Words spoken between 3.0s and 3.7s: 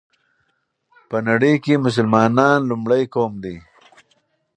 قوم دى